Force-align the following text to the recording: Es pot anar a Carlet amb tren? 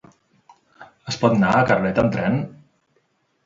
Es 1.11 1.19
pot 1.25 1.37
anar 1.37 1.53
a 1.59 1.69
Carlet 1.73 2.03
amb 2.05 2.19
tren? 2.19 2.43